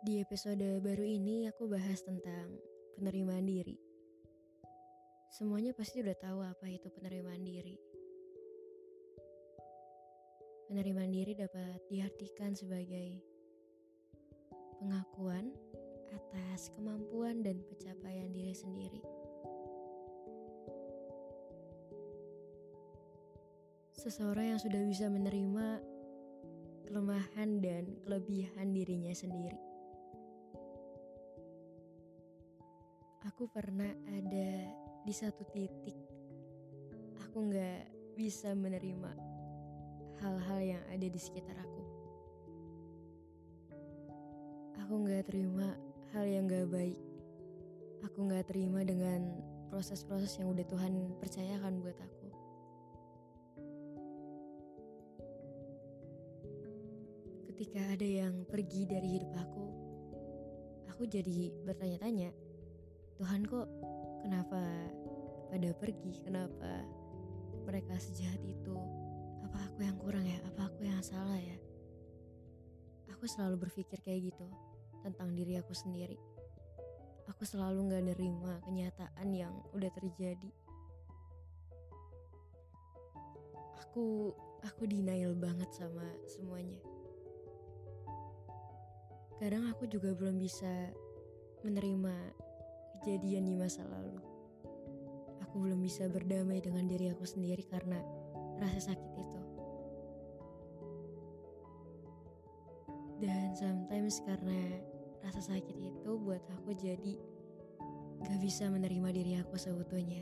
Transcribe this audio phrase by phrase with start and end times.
[0.00, 2.56] Di episode baru ini aku bahas tentang
[2.96, 3.76] penerimaan diri.
[5.28, 7.76] Semuanya pasti udah tahu apa itu penerimaan diri.
[10.72, 13.20] Penerimaan diri dapat diartikan sebagai
[14.80, 15.52] pengakuan
[16.16, 19.04] atas kemampuan dan pencapaian diri sendiri.
[24.00, 25.84] Seseorang yang sudah bisa menerima
[26.88, 29.69] kelemahan dan kelebihan dirinya sendiri.
[33.28, 34.48] Aku pernah ada
[35.04, 35.96] di satu titik
[37.30, 37.80] aku nggak
[38.18, 39.14] bisa menerima
[40.18, 41.82] hal-hal yang ada di sekitar aku.
[44.82, 45.78] Aku nggak terima
[46.10, 46.98] hal yang gak baik.
[48.02, 49.30] Aku nggak terima dengan
[49.70, 52.28] proses-proses yang udah Tuhan percayakan buat aku.
[57.46, 59.64] Ketika ada yang pergi dari hidup aku,
[60.90, 62.49] aku jadi bertanya-tanya,
[63.20, 63.68] Tuhan kok
[64.24, 64.64] kenapa
[65.52, 66.24] pada pergi?
[66.24, 66.88] Kenapa
[67.68, 68.72] mereka sejahat itu?
[69.44, 70.40] Apa aku yang kurang ya?
[70.48, 71.60] Apa aku yang salah ya?
[73.12, 74.48] Aku selalu berpikir kayak gitu
[75.04, 76.16] tentang diri aku sendiri.
[77.28, 80.50] Aku selalu gak nerima kenyataan yang udah terjadi.
[83.84, 84.32] Aku
[84.64, 86.80] aku denial banget sama semuanya.
[89.36, 90.88] Kadang aku juga belum bisa
[91.60, 92.48] menerima
[93.00, 94.20] kejadian di masa lalu.
[95.48, 97.96] Aku belum bisa berdamai dengan diri aku sendiri karena
[98.60, 99.40] rasa sakit itu.
[103.24, 104.84] Dan sometimes karena
[105.24, 107.16] rasa sakit itu buat aku jadi
[108.20, 110.20] gak bisa menerima diri aku seutuhnya.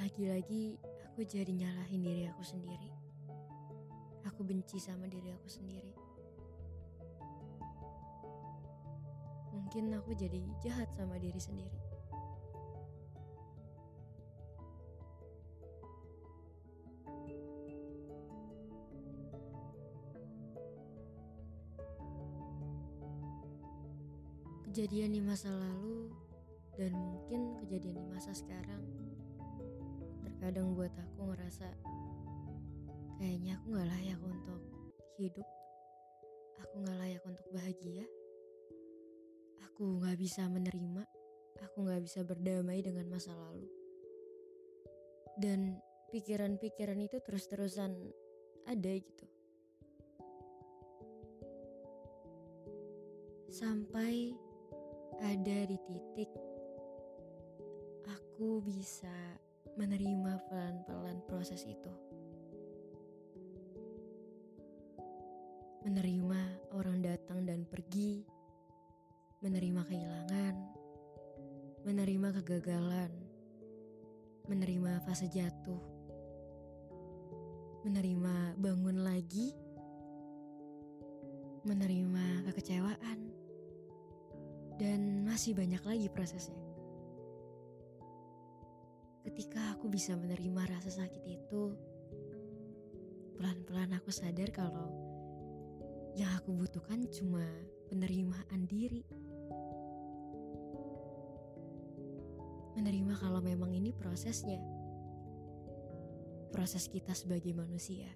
[0.00, 0.80] Lagi-lagi
[1.12, 2.88] aku jadi nyalahin diri aku sendiri.
[4.32, 6.09] Aku benci sama diri aku sendiri.
[9.70, 11.78] Mungkin aku jadi jahat sama diri sendiri.
[24.66, 26.10] Kejadian di masa lalu
[26.74, 28.82] dan mungkin kejadian di masa sekarang
[30.26, 31.70] terkadang buat aku ngerasa
[33.22, 34.62] kayaknya aku gak layak untuk
[35.14, 35.46] hidup.
[36.58, 38.02] Aku gak layak untuk bahagia.
[39.68, 41.04] Aku gak bisa menerima,
[41.64, 43.68] aku gak bisa berdamai dengan masa lalu.
[45.40, 45.80] Dan
[46.12, 47.92] pikiran-pikiran itu terus-terusan
[48.68, 49.26] ada gitu.
[53.50, 54.36] Sampai
[55.20, 56.30] ada di titik
[58.40, 59.12] aku bisa
[59.76, 61.92] menerima pelan-pelan proses itu.
[65.84, 66.19] Menerima
[69.40, 70.54] menerima kehilangan,
[71.88, 73.08] menerima kegagalan,
[74.44, 75.80] menerima fase jatuh,
[77.88, 79.56] menerima bangun lagi,
[81.64, 83.18] menerima kekecewaan,
[84.76, 86.60] dan masih banyak lagi prosesnya.
[89.24, 91.72] Ketika aku bisa menerima rasa sakit itu,
[93.40, 94.92] pelan-pelan aku sadar kalau
[96.12, 97.48] yang aku butuhkan cuma
[97.90, 99.02] penerimaan diri.
[102.78, 104.62] Menerima kalau memang ini prosesnya.
[106.54, 108.06] Proses kita sebagai manusia.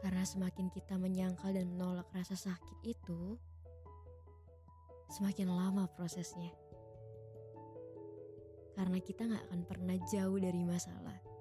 [0.00, 3.36] Karena semakin kita menyangkal dan menolak rasa sakit itu,
[5.12, 6.52] semakin lama prosesnya.
[8.76, 11.35] Karena kita gak akan pernah jauh dari masalah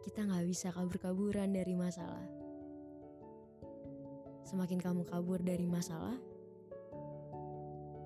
[0.00, 2.24] kita nggak bisa kabur-kaburan dari masalah.
[4.48, 6.16] Semakin kamu kabur dari masalah,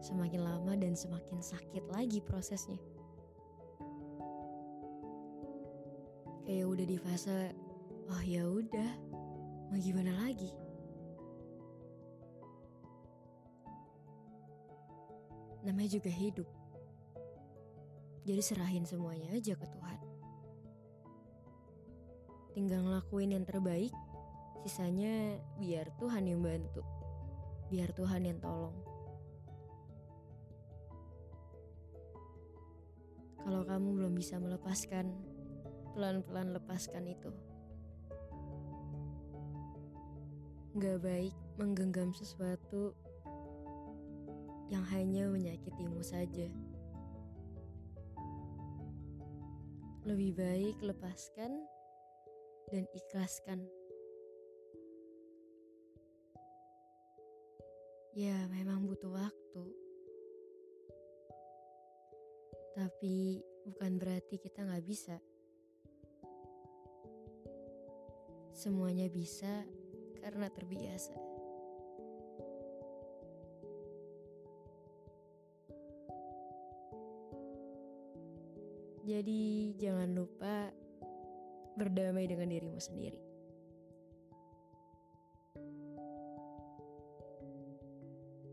[0.02, 2.76] semakin lama dan semakin sakit lagi prosesnya.
[6.44, 7.56] Kayak udah di fase,
[8.12, 8.90] oh ya udah,
[9.72, 10.52] mau gimana lagi?
[15.64, 16.48] Namanya juga hidup.
[18.28, 20.13] Jadi serahin semuanya aja ke Tuhan.
[22.54, 23.90] Tinggal ngelakuin yang terbaik,
[24.62, 26.86] sisanya biar Tuhan yang bantu.
[27.66, 28.78] Biar Tuhan yang tolong.
[33.42, 35.10] Kalau kamu belum bisa melepaskan,
[35.98, 37.34] pelan-pelan lepaskan itu.
[40.78, 42.94] Gak baik menggenggam sesuatu
[44.70, 46.46] yang hanya menyakitimu saja.
[50.06, 51.73] Lebih baik lepaskan
[52.74, 53.62] dan ikhlaskan.
[58.18, 59.64] Ya, memang butuh waktu.
[62.74, 65.22] Tapi bukan berarti kita nggak bisa.
[68.50, 69.62] Semuanya bisa
[70.18, 71.14] karena terbiasa.
[79.06, 80.73] Jadi jangan lupa
[81.74, 83.20] berdamai dengan dirimu sendiri.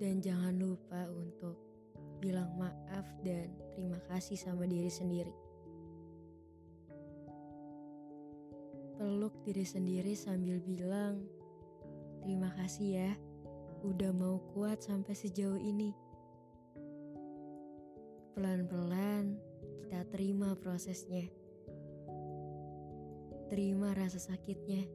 [0.02, 1.62] Dan jangan lupa untuk
[2.18, 5.34] bilang maaf dan terima kasih sama diri sendiri.
[8.98, 11.26] Peluk diri sendiri sambil bilang,
[12.22, 13.12] "Terima kasih ya,
[13.86, 15.94] udah mau kuat sampai sejauh ini."
[18.38, 19.38] Pelan-pelan
[19.86, 21.41] kita terima prosesnya.
[23.52, 24.88] Terima rasa sakitnya.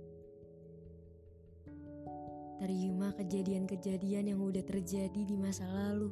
[2.56, 6.08] Terima kejadian-kejadian yang udah terjadi di masa lalu.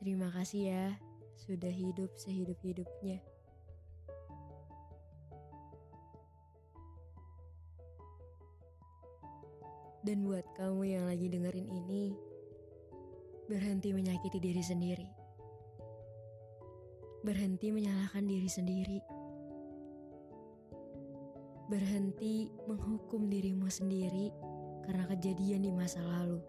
[0.00, 0.86] Terima kasih ya
[1.36, 3.20] sudah hidup sehidup-hidupnya.
[10.00, 12.16] Dan buat kamu yang lagi dengerin ini,
[13.44, 15.19] berhenti menyakiti diri sendiri.
[17.20, 18.98] Berhenti menyalahkan diri sendiri.
[21.68, 24.32] Berhenti menghukum dirimu sendiri
[24.88, 26.40] karena kejadian di masa lalu.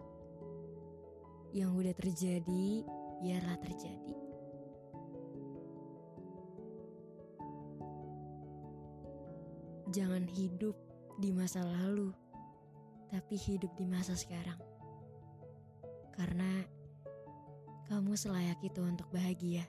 [1.52, 2.66] Yang udah terjadi,
[3.20, 4.16] biarlah terjadi.
[9.92, 10.72] Jangan hidup
[11.20, 12.16] di masa lalu
[13.12, 14.56] tapi hidup di masa sekarang.
[16.16, 16.64] Karena
[17.92, 19.68] kamu selayak itu untuk bahagia.